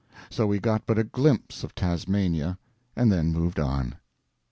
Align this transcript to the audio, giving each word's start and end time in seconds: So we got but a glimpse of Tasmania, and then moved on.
So 0.31 0.47
we 0.47 0.57
got 0.59 0.87
but 0.87 0.97
a 0.97 1.03
glimpse 1.03 1.63
of 1.63 1.75
Tasmania, 1.75 2.57
and 2.95 3.11
then 3.11 3.31
moved 3.31 3.59
on. 3.59 3.97